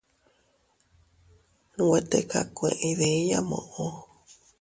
[1.75, 3.85] Nwe tikakue iydiya muʼu.